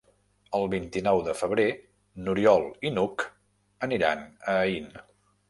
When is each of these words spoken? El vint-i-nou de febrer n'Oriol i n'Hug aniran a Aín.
El 0.59 0.63
vint-i-nou 0.69 1.21
de 1.27 1.35
febrer 1.41 1.65
n'Oriol 2.23 2.65
i 2.89 2.93
n'Hug 2.97 3.27
aniran 3.91 4.27
a 4.27 4.59
Aín. 4.65 4.91